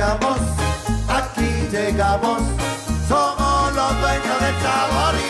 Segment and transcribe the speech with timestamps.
[0.00, 0.38] llegamos,
[1.08, 2.40] aquí llegamos.
[3.06, 5.29] Somos los dueños del sabor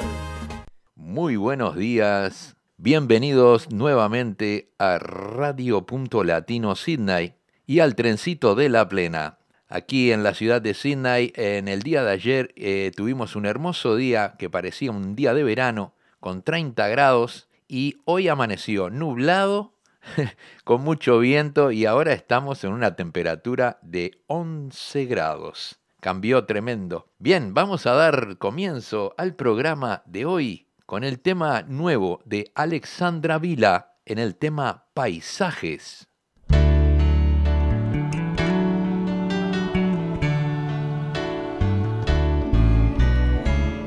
[1.11, 7.33] Muy buenos días, bienvenidos nuevamente a Radio Punto Latino Sydney
[7.67, 9.37] y al trencito de la plena.
[9.67, 13.97] Aquí en la ciudad de Sydney, en el día de ayer eh, tuvimos un hermoso
[13.97, 19.73] día que parecía un día de verano con 30 grados y hoy amaneció nublado,
[20.63, 25.77] con mucho viento y ahora estamos en una temperatura de 11 grados.
[25.99, 27.09] Cambió tremendo.
[27.19, 33.39] Bien, vamos a dar comienzo al programa de hoy con el tema nuevo de Alexandra
[33.39, 36.09] Vila en el tema Paisajes.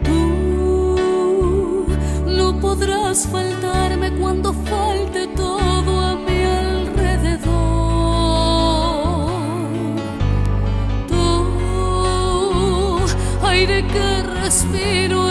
[0.02, 1.86] Tú
[2.26, 7.44] no podrás faltarme cuando falte todo a mi alrededor.
[11.06, 13.04] Tú,
[13.46, 15.23] aire que respiro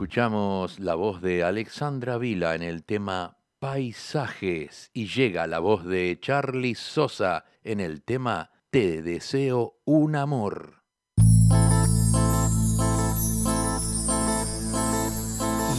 [0.00, 6.18] escuchamos la voz de Alexandra Vila en el tema Paisajes y llega la voz de
[6.18, 10.84] Charlie Sosa en el tema Te deseo un amor.
[11.18, 11.26] No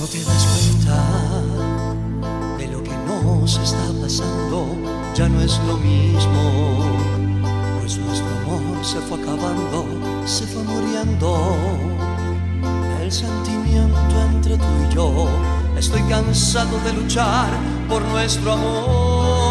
[0.06, 1.04] te das cuenta
[2.60, 4.78] de lo que nos está pasando,
[5.16, 6.84] ya no es lo mismo,
[7.80, 12.11] pues nuestro amor se fue acabando, se fue muriendo.
[13.12, 15.28] Sentimiento entre tú y yo,
[15.78, 17.50] estoy cansado de luchar
[17.90, 19.51] por nuestro amor.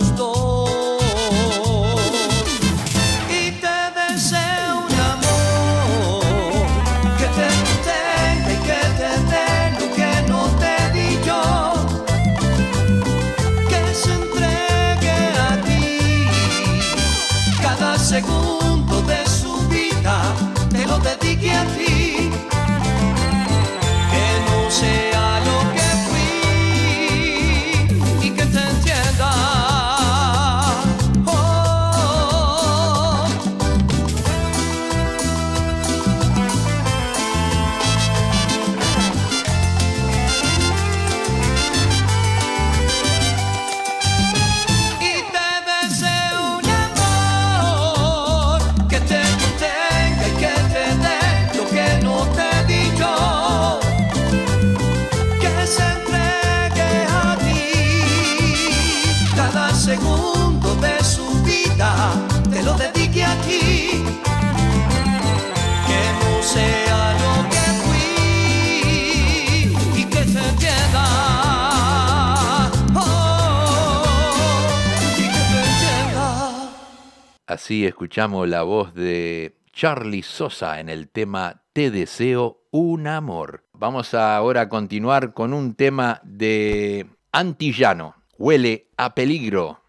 [77.71, 83.63] Escuchamos la voz de Charlie Sosa en el tema Te deseo un amor.
[83.71, 88.15] Vamos ahora a continuar con un tema de Antillano.
[88.37, 89.80] Huele a peligro.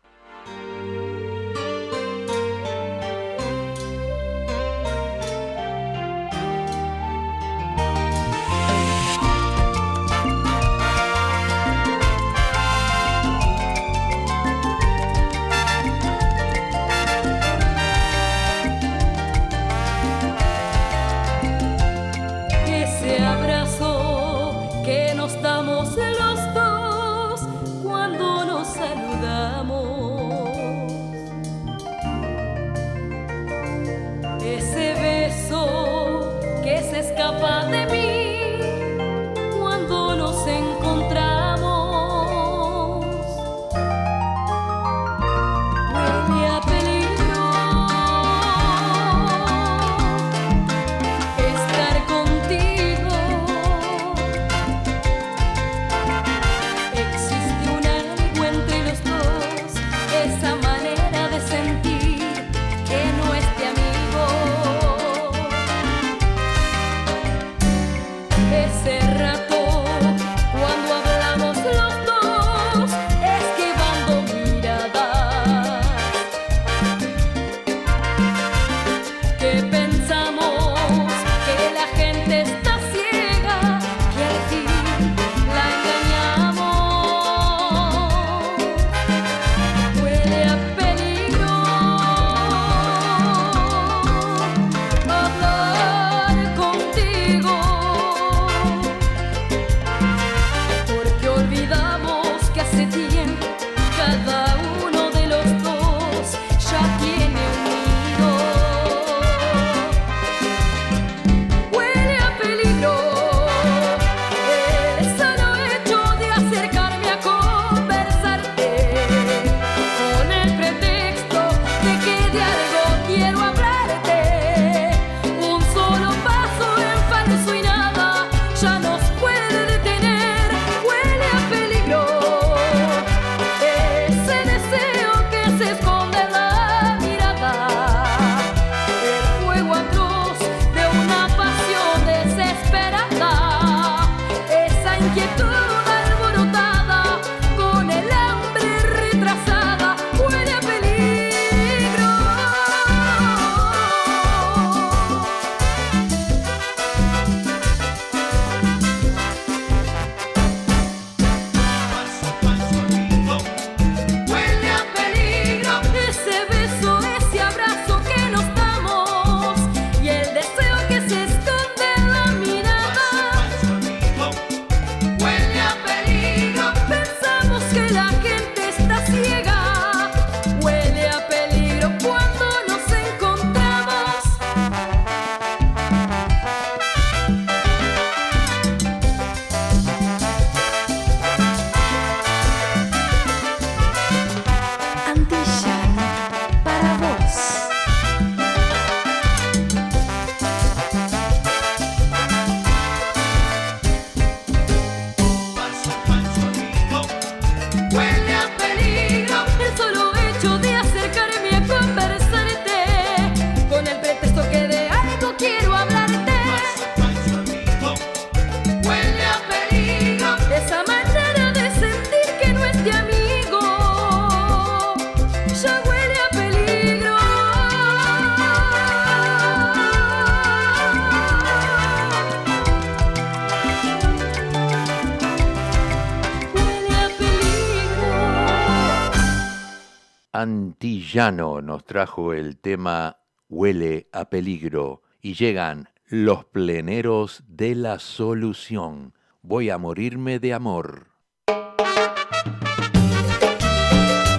[241.13, 243.19] Antillano nos trajo el tema
[243.51, 249.13] Huele a peligro y llegan los pleneros de la solución.
[249.43, 251.09] Voy a morirme de amor.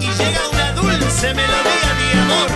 [0.00, 2.50] Y llega una dulce melodía de amor.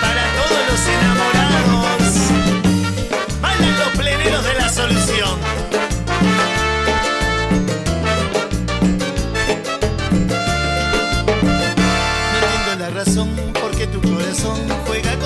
[0.00, 2.14] Para todos los enamorados,
[3.42, 5.67] bailan los pleneros de la solución.
[13.60, 15.17] Porque tu corazón juega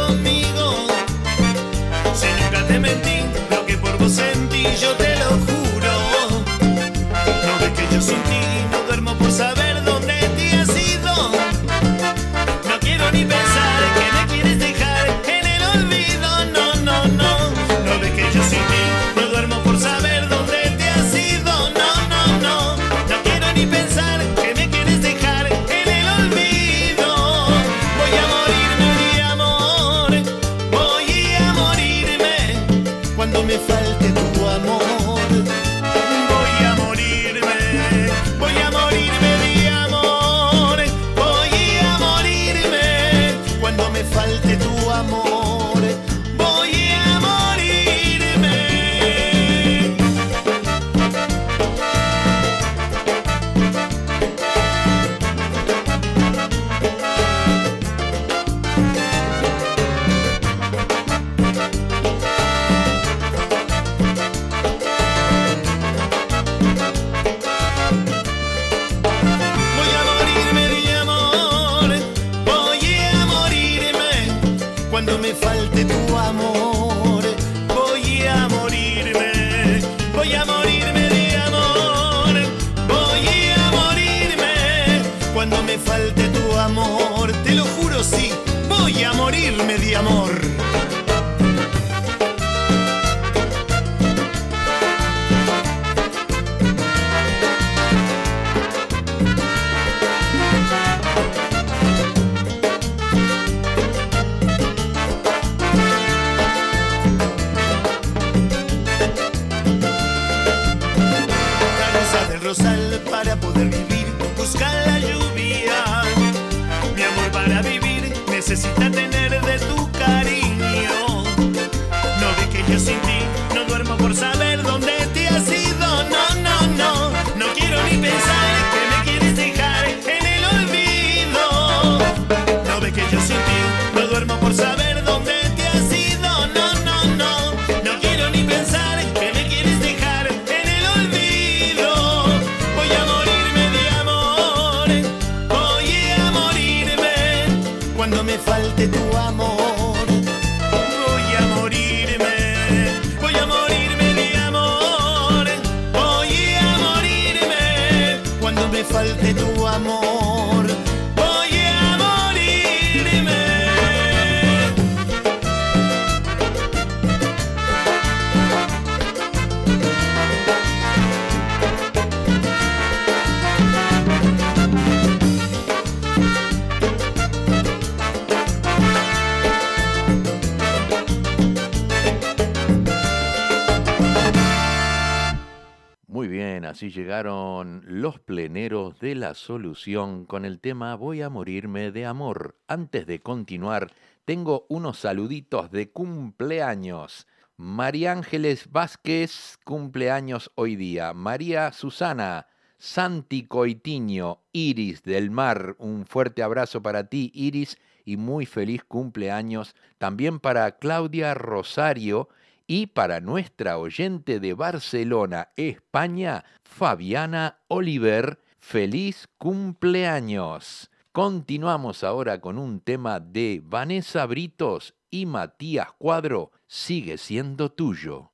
[186.91, 192.59] llegaron los pleneros de la solución con el tema Voy a morirme de amor.
[192.67, 193.93] Antes de continuar,
[194.25, 197.27] tengo unos saluditos de cumpleaños.
[197.57, 201.13] María Ángeles Vázquez, cumpleaños hoy día.
[201.13, 208.47] María Susana, Santi Coitiño, Iris del Mar, un fuerte abrazo para ti, Iris, y muy
[208.47, 212.29] feliz cumpleaños también para Claudia Rosario
[212.67, 220.91] y para nuestra oyente de Barcelona, España, Fabiana Oliver, feliz cumpleaños.
[221.13, 228.33] Continuamos ahora con un tema de Vanessa Britos y Matías Cuadro, sigue siendo tuyo.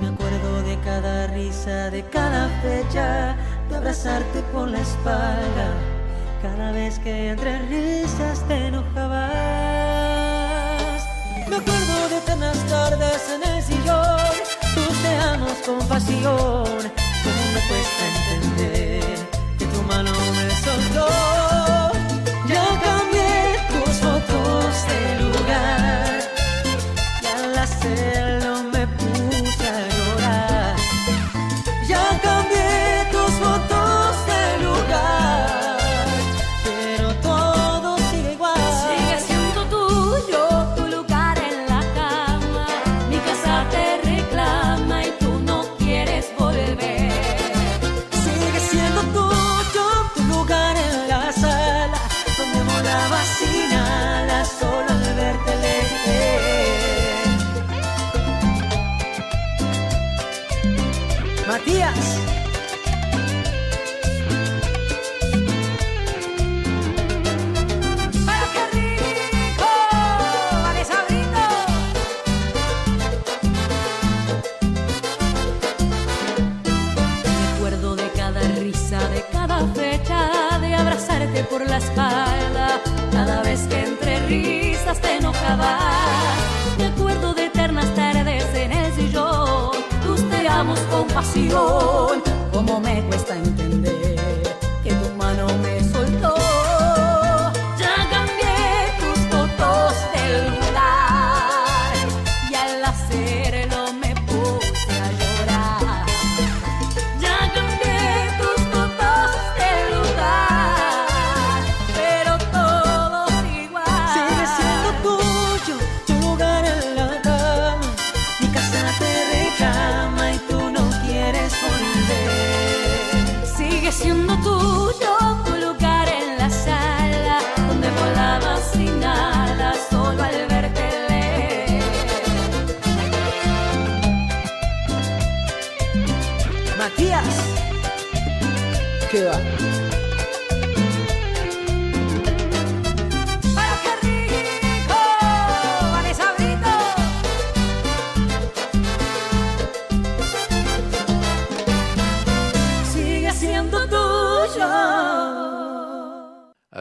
[0.00, 3.36] Me acuerdo de cada risa, de cada fecha,
[3.68, 6.01] de abrazarte por la espalda
[6.42, 9.30] cada vez que entre risas te enojabas.
[11.48, 14.34] Me acuerdo de eternas tardes en el sillón,
[14.74, 16.64] tus te amos con pasión.
[17.22, 19.18] ¿Cómo me cuesta entender
[19.56, 21.31] que tu mano me soltó?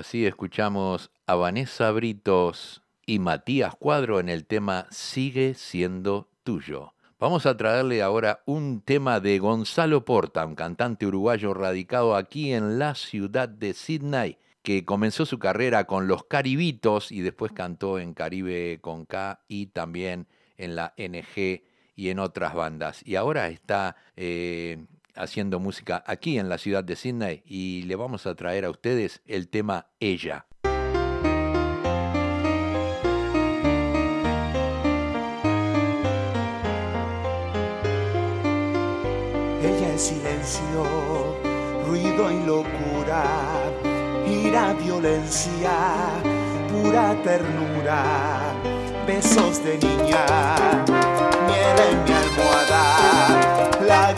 [0.02, 6.96] Así escuchamos a Vanessa Britos y Matías Cuadro en el tema Sigue siendo tuyo.
[7.20, 12.80] Vamos a traerle ahora un tema de Gonzalo Porta, un cantante uruguayo radicado aquí en
[12.80, 18.16] la ciudad de Sydney, que comenzó su carrera con los Caribitos y después cantó en
[18.16, 20.26] Caribe con K y también
[20.58, 21.62] en la NG
[21.96, 23.06] y en otras bandas.
[23.06, 24.84] Y ahora está eh,
[25.16, 29.22] haciendo música aquí en la ciudad de Sydney y le vamos a traer a ustedes
[29.26, 30.46] el tema Ella.
[39.64, 40.84] Ella es silencio,
[41.88, 43.24] ruido y locura,
[44.28, 45.72] ira, violencia,
[46.72, 48.54] pura ternura,
[49.06, 50.26] besos de niña,
[51.48, 54.14] miel en mi almohada, la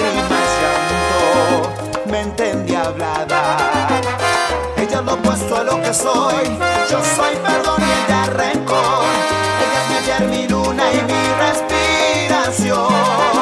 [2.13, 3.58] mente endiablada.
[4.78, 6.45] Ella es lo opuesto a lo que soy.
[6.88, 9.06] Yo soy perdón y ella rencor.
[9.63, 13.33] Ella es mi ayer, mi luna y mi respiración.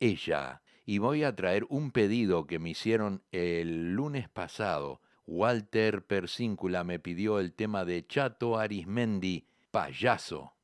[0.00, 0.62] Ella.
[0.84, 5.00] Y voy a traer un pedido que me hicieron el lunes pasado.
[5.26, 10.54] Walter Persíncula me pidió el tema de Chato Arismendi, Payaso.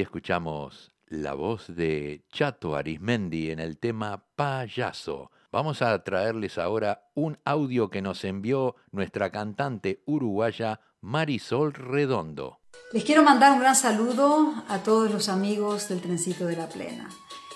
[0.00, 5.30] Escuchamos la voz de Chato Arismendi en el tema Payaso.
[5.52, 12.60] Vamos a traerles ahora un audio que nos envió nuestra cantante uruguaya Marisol Redondo.
[12.92, 17.08] Les quiero mandar un gran saludo a todos los amigos del Trencito de la Plena.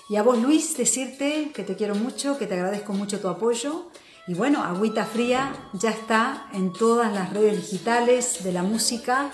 [0.09, 3.91] Y a vos, Luis, decirte que te quiero mucho, que te agradezco mucho tu apoyo.
[4.27, 9.31] Y bueno, Agüita Fría ya está en todas las redes digitales de la música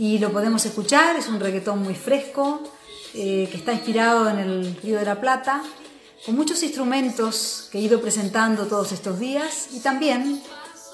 [0.00, 2.62] y lo podemos escuchar, es un reggaetón muy fresco,
[3.12, 5.62] eh, que está inspirado en el Río de la Plata,
[6.24, 10.42] con muchos instrumentos que he ido presentando todos estos días y también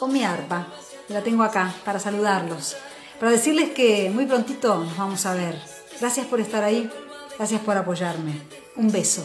[0.00, 0.66] con mi arpa,
[1.08, 2.76] la tengo acá para saludarlos,
[3.20, 5.56] para decirles que muy prontito nos vamos a ver.
[6.00, 6.90] Gracias por estar ahí,
[7.38, 8.42] gracias por apoyarme.
[8.74, 9.24] Un beso.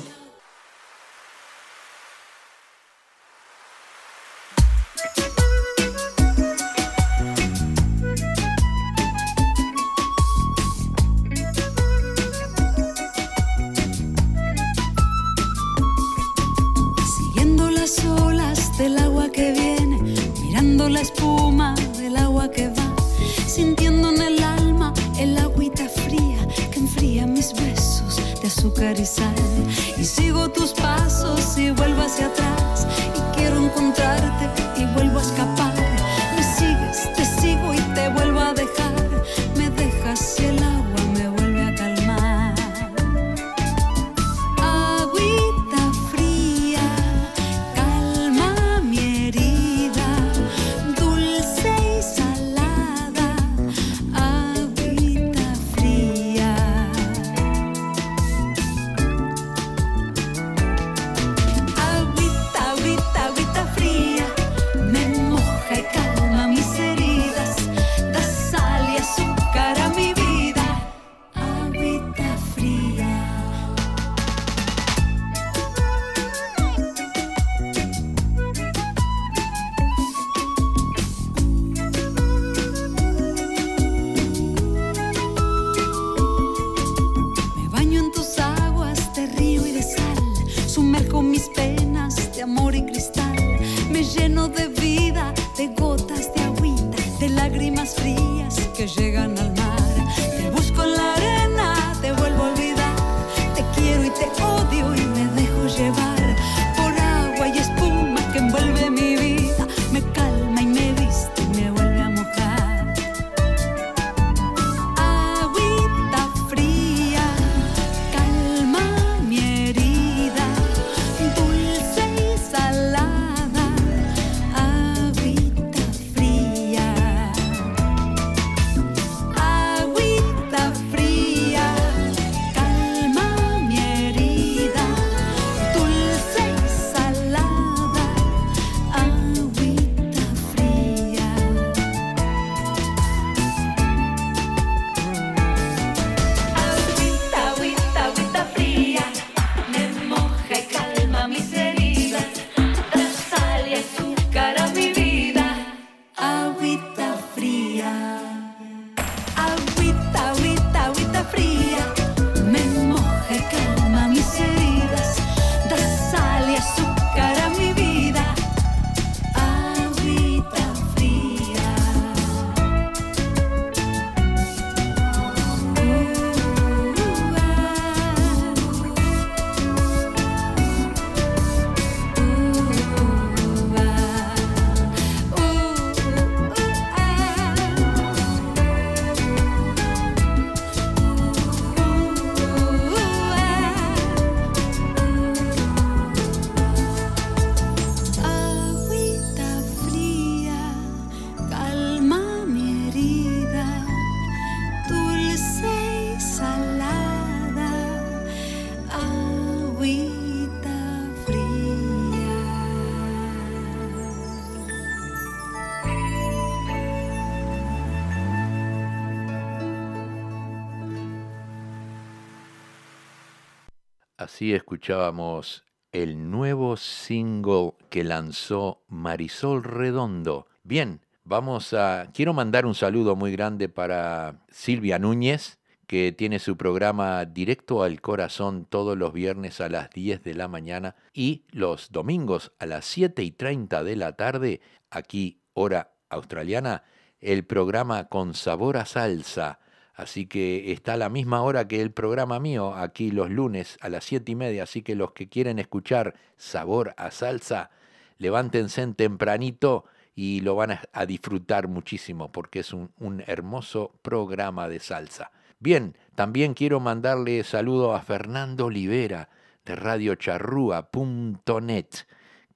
[224.50, 230.48] Escuchábamos el nuevo single que lanzó Marisol Redondo.
[230.63, 232.10] Bien, vamos a...
[232.12, 238.02] Quiero mandar un saludo muy grande para Silvia Núñez, que tiene su programa Directo al
[238.02, 242.85] Corazón todos los viernes a las 10 de la mañana y los domingos a las
[242.85, 246.83] 7 y 30 de la tarde, aquí hora australiana,
[247.19, 249.60] el programa Con Sabor a Salsa.
[250.02, 253.89] Así que está a la misma hora que el programa mío, aquí los lunes a
[253.89, 254.63] las siete y media.
[254.63, 257.69] Así que los que quieren escuchar sabor a salsa,
[258.17, 259.85] levántense en tempranito
[260.15, 265.31] y lo van a, a disfrutar muchísimo porque es un, un hermoso programa de salsa.
[265.60, 269.29] Bien, también quiero mandarle saludo a Fernando Olivera
[269.65, 271.85] de radiocharrúa.net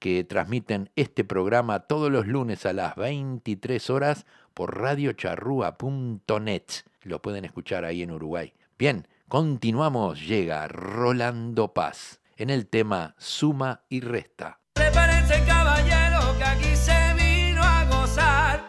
[0.00, 6.64] que transmiten este programa todos los lunes a las 23 horas por radiocharrúa.net.
[7.06, 8.52] Lo pueden escuchar ahí en Uruguay.
[8.76, 10.26] Bien, continuamos.
[10.26, 14.58] Llega Rolando Paz en el tema Suma y Resta.
[14.72, 18.60] Prepárense caballero que aquí se vino a gozar.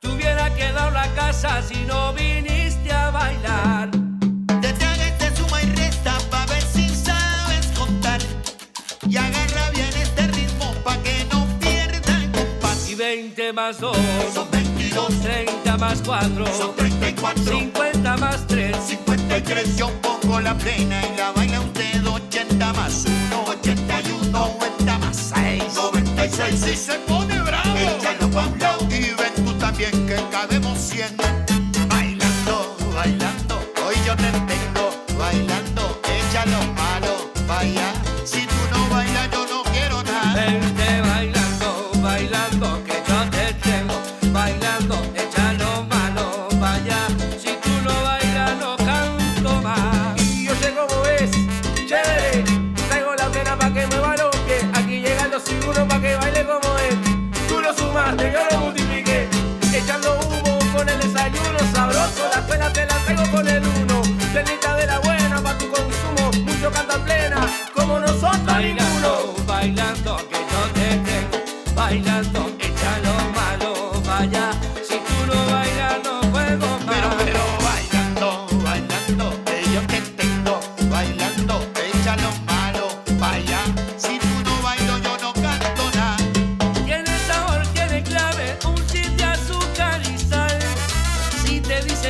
[0.00, 3.90] Te hubiera quedado la casa si no viniste a bailar.
[4.60, 8.20] Te traga este suma y resta pa' ver si sabes contar.
[9.08, 12.90] Y agarra bien este ritmo pa' que no pierda el compás.
[12.90, 13.96] Y 20 más 2
[14.34, 14.50] Son
[14.98, 19.76] 22, 30 más 4 son 34, 50 más 3 53.
[19.76, 25.62] Yo pongo la plena y la baila usted 80 más 1, 81, 90 más 6,
[25.74, 26.60] 96.
[26.60, 31.57] Si se pone bravo, échalo pa' un lado y ven tú también que cabemos 100.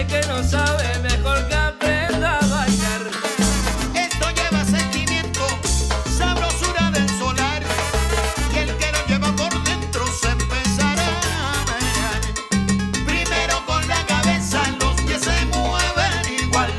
[0.09, 3.03] que no sabe, mejor que aprenda a bailar.
[3.95, 5.47] Esto lleva sentimiento,
[6.17, 7.63] sabrosura del solar.
[8.55, 12.21] Y el que lo lleva por dentro se empezará a bailar.
[13.05, 16.71] Primero con la cabeza, los pies se mueven igual.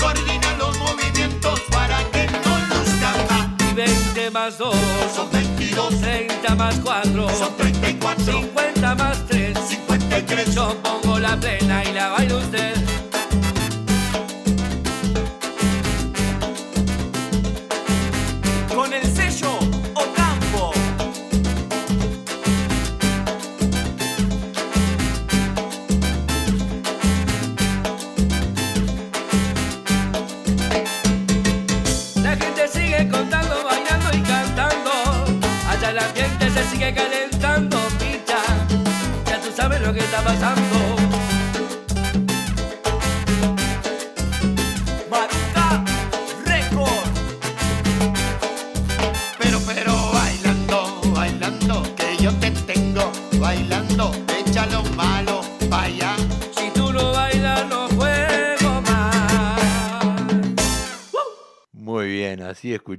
[0.00, 3.70] Coordina los movimientos para que no luzca más.
[3.70, 4.74] Y 20 más 2
[5.14, 6.00] son 22.
[6.00, 8.24] 30 más 4 son 34.
[8.24, 8.61] 50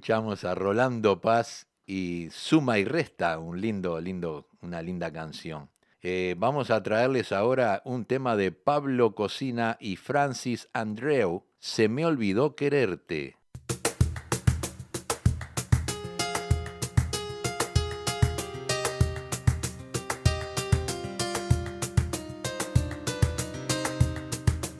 [0.03, 5.69] escuchamos a Rolando Paz y Suma y Resta, un lindo, lindo, una linda canción.
[6.01, 12.05] Eh, vamos a traerles ahora un tema de Pablo Cocina y Francis Andreu, Se me
[12.05, 13.37] olvidó quererte.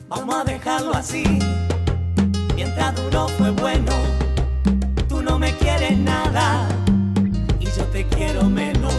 [0.06, 1.24] Vamos a dejarlo así,
[2.54, 4.23] mientras duró fue bueno
[5.64, 6.68] quieres nada
[7.58, 8.94] y yo te quiero menos.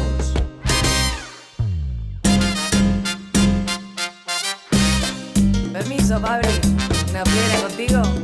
[5.71, 6.47] Permiso, Pablo,
[7.09, 8.14] ¿una piedra contigo?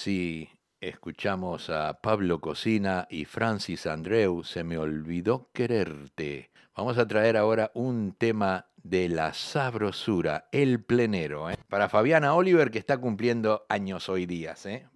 [0.00, 0.48] Así
[0.80, 6.50] escuchamos a Pablo Cocina y Francis Andreu, Se me olvidó quererte.
[6.74, 11.58] Vamos a traer ahora un tema de la sabrosura, el plenero, ¿eh?
[11.68, 14.64] para Fabiana Oliver que está cumpliendo años hoy días.
[14.64, 14.88] ¿eh?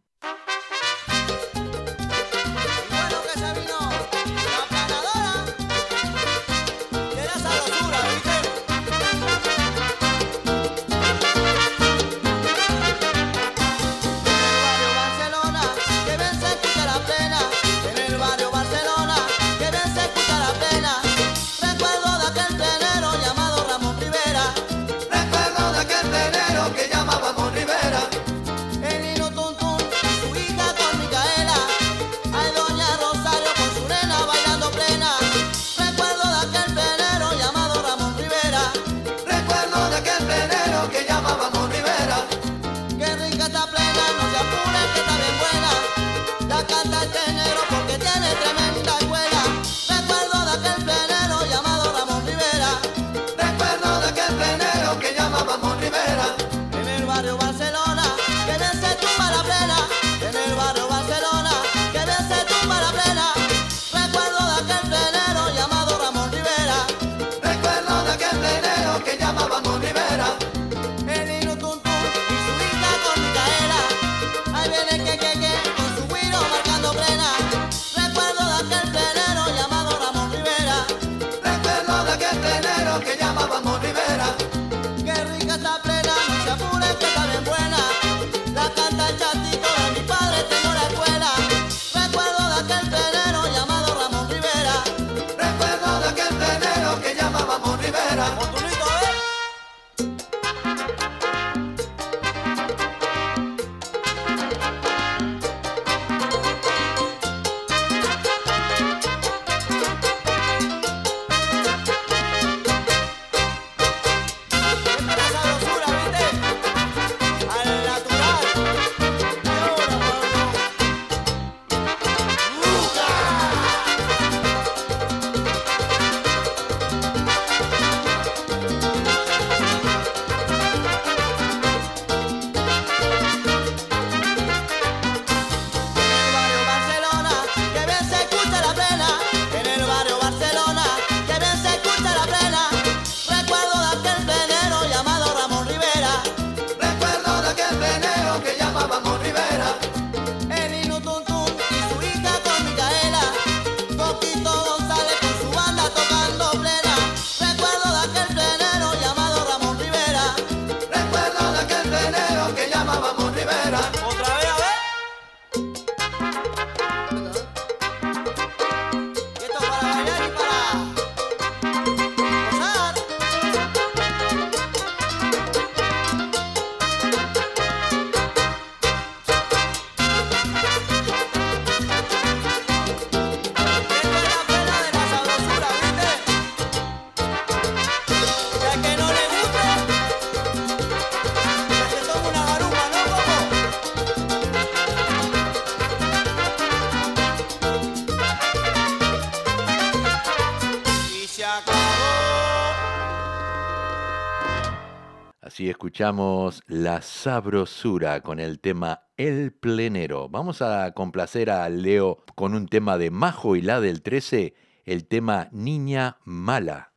[205.94, 210.28] Escuchamos La Sabrosura con el tema El Plenero.
[210.28, 214.54] Vamos a complacer a Leo con un tema de Majo y la del 13,
[214.86, 216.93] el tema Niña Mala.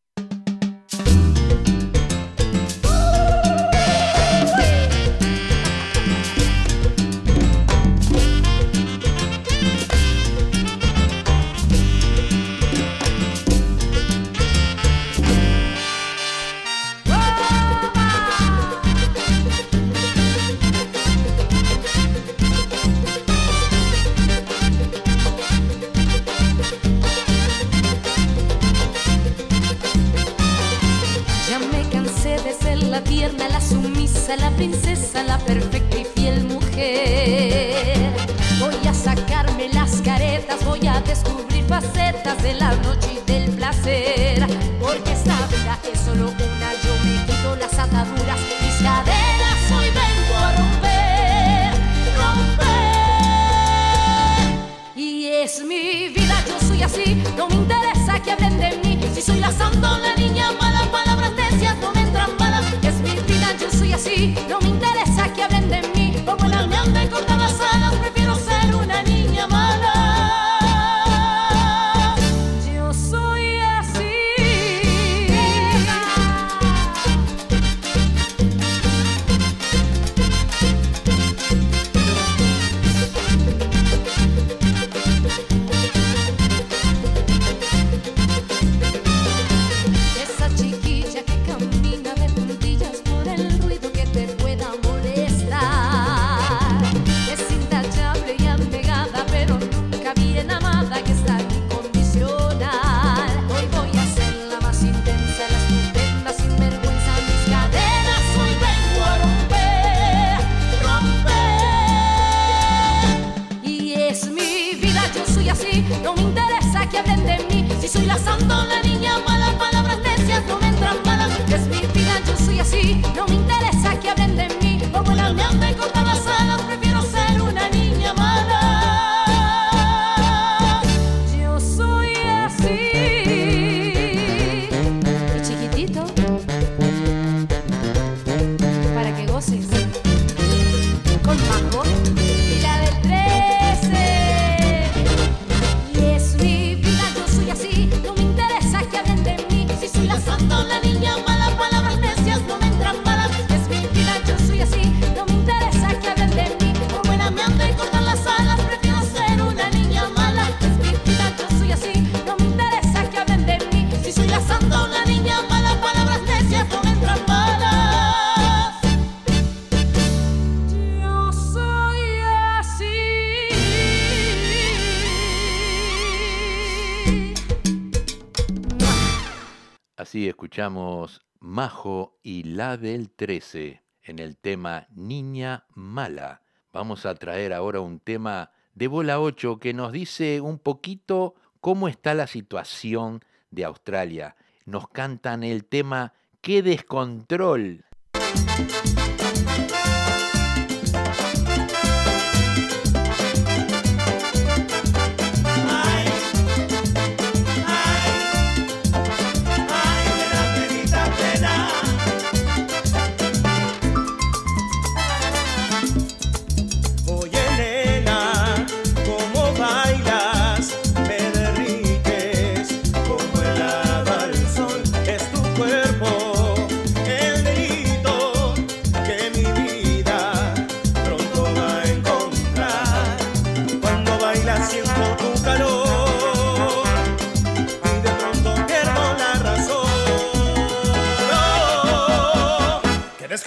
[180.58, 186.42] escuchamos Majo y la del 13 en el tema Niña Mala.
[186.72, 191.86] Vamos a traer ahora un tema de bola 8 que nos dice un poquito cómo
[191.86, 193.20] está la situación
[193.52, 194.34] de Australia.
[194.64, 197.84] Nos cantan el tema Qué descontrol.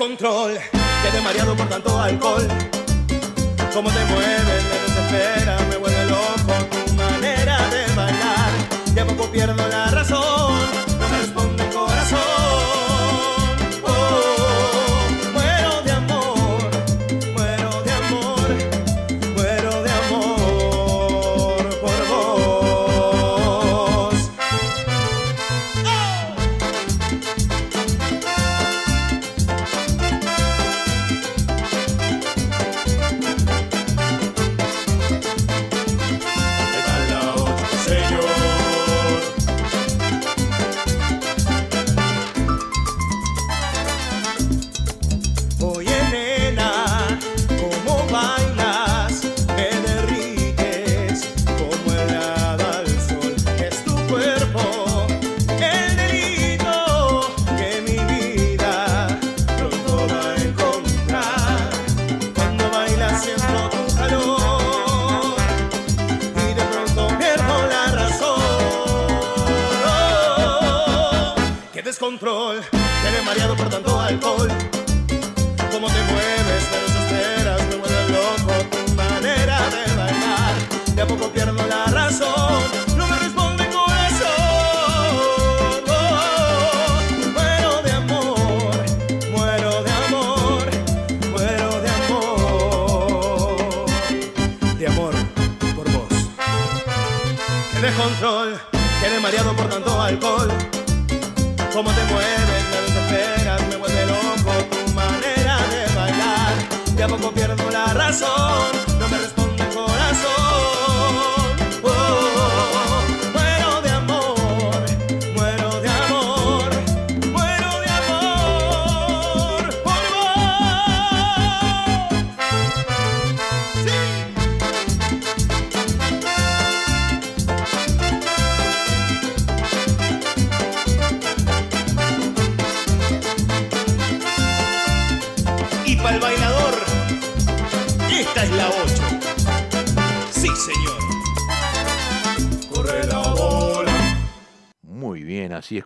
[0.02, 0.58] descontrol.
[1.04, 2.48] Quedé mareado por tanto alcohol.
[3.72, 6.54] Cómo te mueves, me desespera, me vuelve loco
[6.88, 8.50] tu manera de bailar.
[8.96, 9.91] Ya poco pierdo la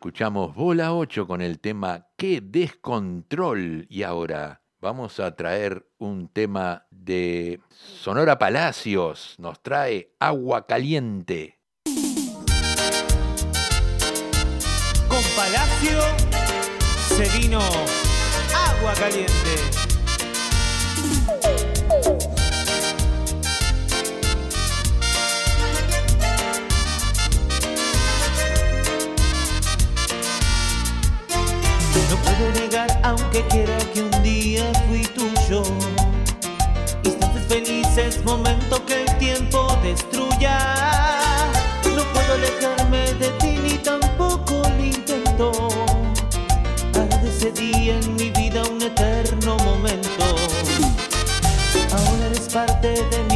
[0.06, 3.88] escuchamos Bola 8 con el tema Qué descontrol.
[3.89, 9.34] Y ahora vamos a traer un tema de Sonora Palacios.
[9.39, 11.60] Nos trae Agua Caliente.
[15.08, 15.99] Con Palacio
[17.08, 19.84] se vino Agua Caliente.
[32.10, 35.64] No puedo negar, aunque quiera, que un día fui tuyo.
[37.03, 40.58] Instantes felices, momento que el tiempo destruya.
[41.95, 45.51] No puedo alejarme de ti ni tampoco lo intento.
[46.95, 50.26] Hago de ese día en mi vida un eterno momento.
[51.91, 53.34] Ahora eres parte de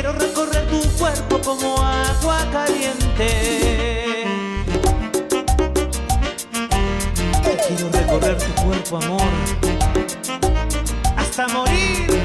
[0.00, 4.24] Quiero recorrer tu cuerpo como agua caliente.
[7.66, 9.32] Quiero recorrer tu cuerpo, amor,
[11.16, 12.17] hasta morir.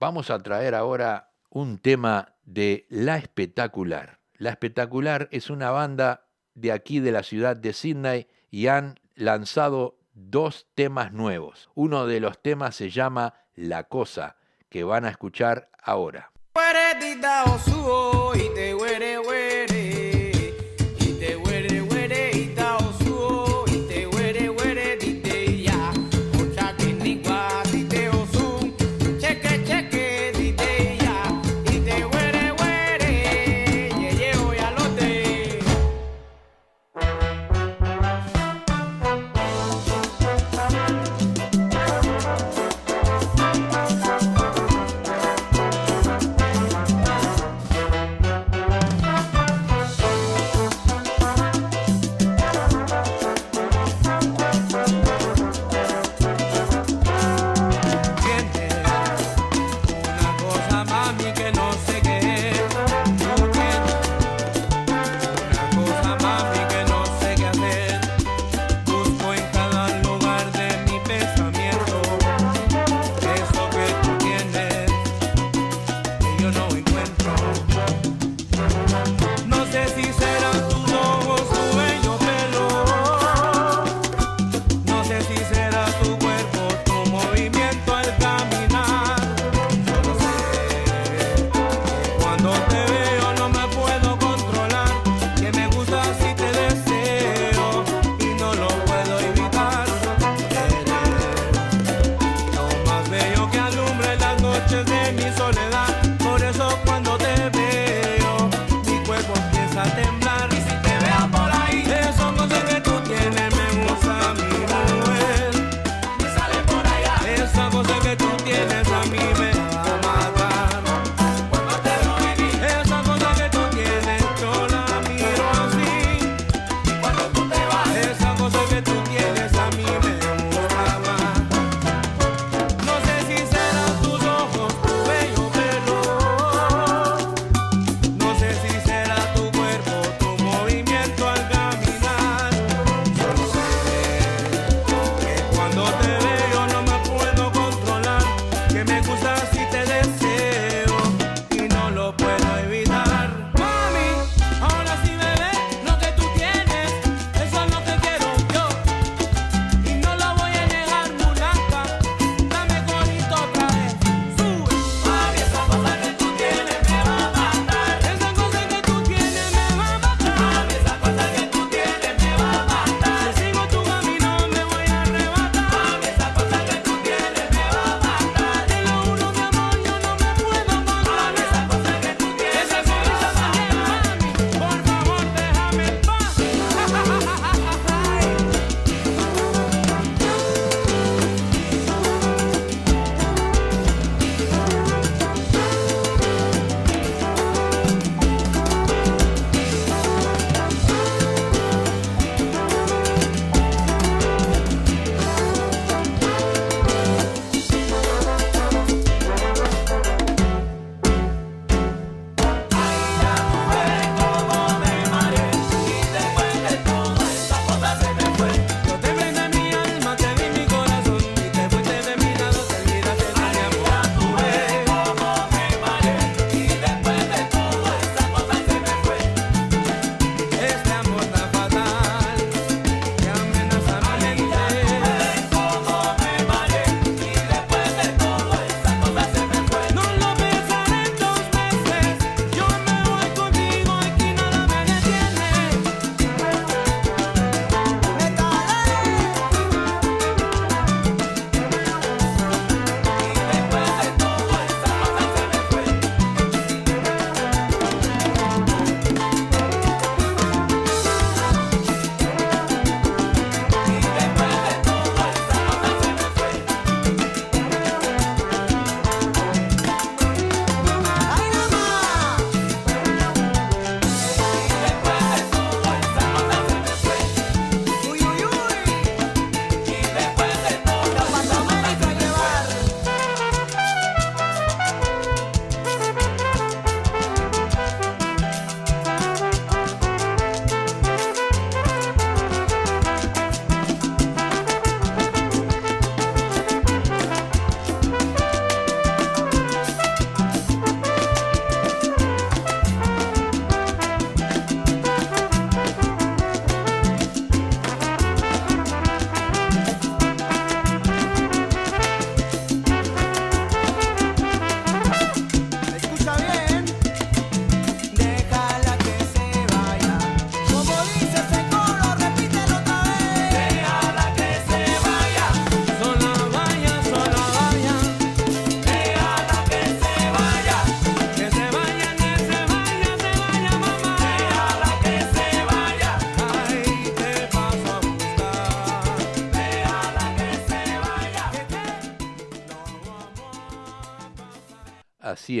[0.00, 4.18] vamos a traer ahora un tema de La Espectacular.
[4.34, 9.98] La Espectacular es una banda de aquí de la ciudad de Sydney y han lanzado
[10.14, 11.70] dos temas nuevos.
[11.74, 14.36] Uno de los temas se llama La Cosa,
[14.68, 16.32] que van a escuchar ahora.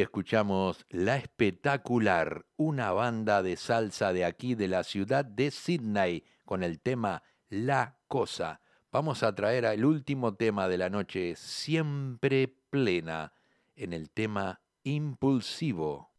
[0.00, 6.62] escuchamos La Espectacular, una banda de salsa de aquí de la ciudad de Sydney, con
[6.62, 8.60] el tema La Cosa.
[8.90, 13.32] Vamos a traer el último tema de la noche, siempre plena,
[13.74, 16.10] en el tema Impulsivo.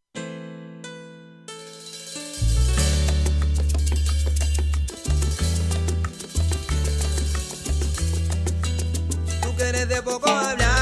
[9.41, 9.55] Tú
[9.87, 10.72] de poco hablar.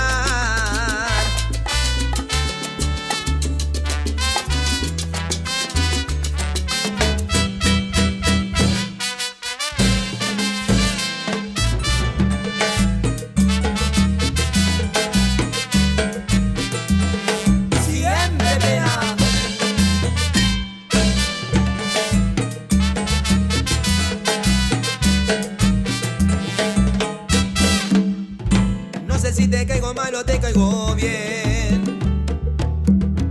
[30.20, 32.00] te caigo bien.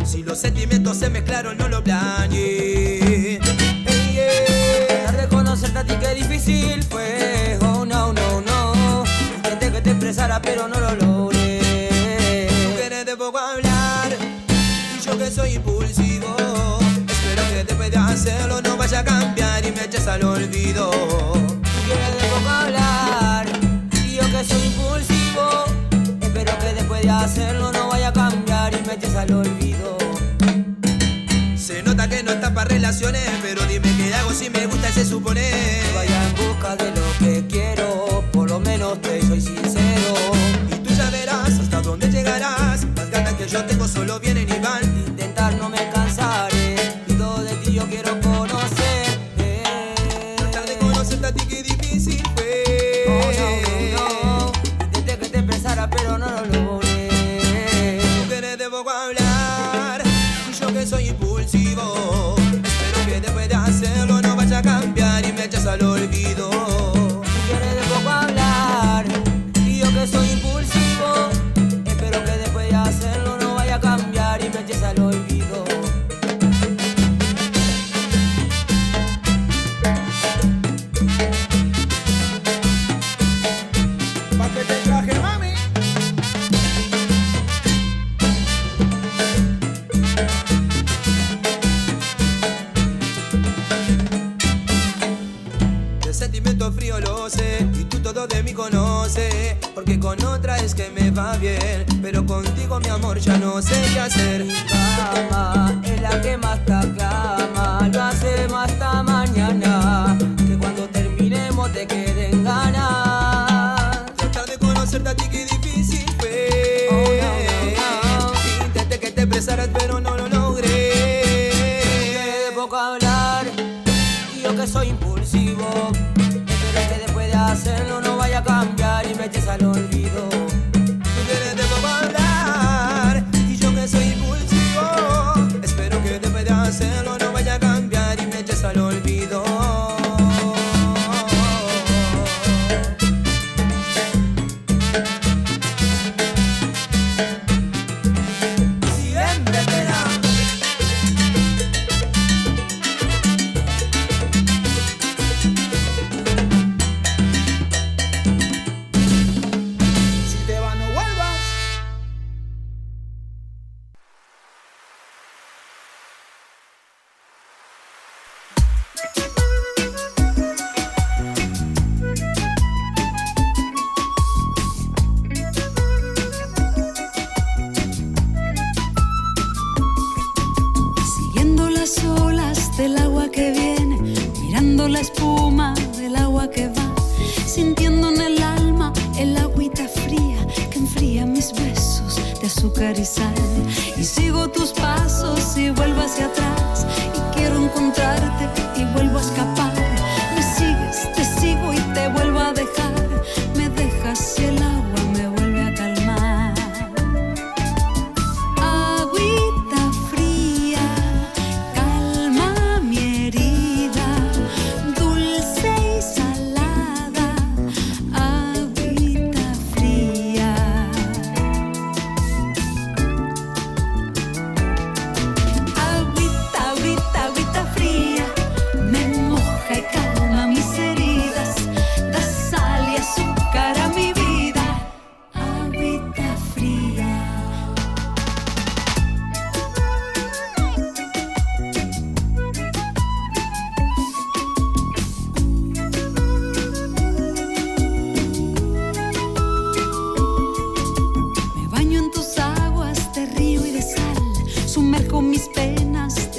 [0.04, 3.38] Si los sentimientos se mezclaron, no lo planeé.
[3.86, 5.12] Hey, yeah.
[5.12, 9.04] Reconocerte a ti que difícil fue, oh no, no, no.
[9.36, 12.48] Intenté que te expresara, pero no lo logré.
[12.48, 14.16] Tú querés de poco hablar,
[14.96, 16.34] y yo que soy impulsivo.
[17.06, 20.90] Espero que después de hacerlo no vaya a cambiar y me eches al olvido.
[33.42, 35.82] pero dime qué hago si me gusta ese suponer.
[35.94, 40.14] Vaya en busca de lo que quiero, por lo menos te soy sincero.
[40.70, 44.58] Y tú ya verás hasta dónde llegarás, las ganas que yo tengo solo vienen y
[44.60, 44.99] van.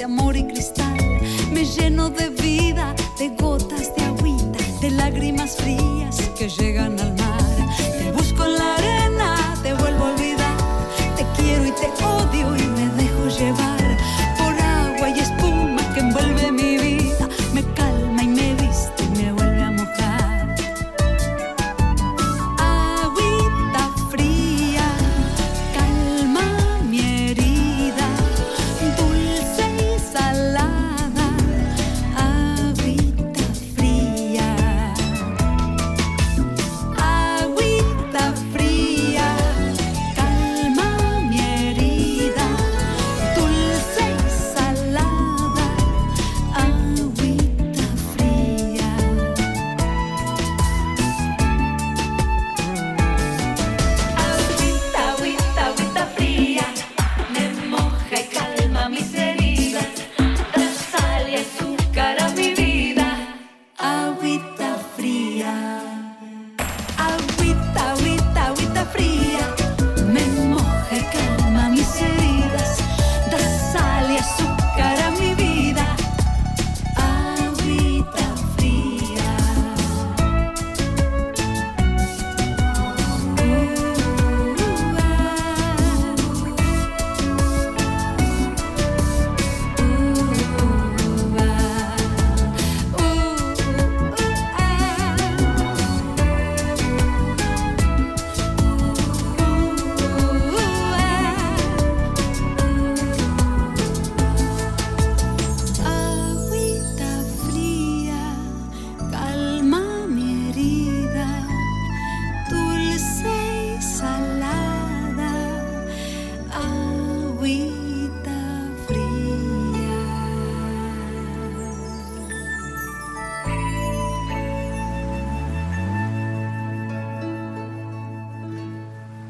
[0.02, 0.98] amor y cristal,
[1.52, 2.41] me lleno de